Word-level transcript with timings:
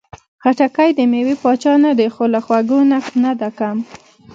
خټکی 0.43 0.89
د 0.97 0.99
مېوې 1.11 1.35
پاچا 1.41 1.73
نه 1.83 1.91
ده، 1.97 2.05
خو 2.13 2.23
له 2.33 2.39
خوږو 2.45 2.79
نه 3.23 3.31
ده 3.39 3.49
کمه. 3.57 3.83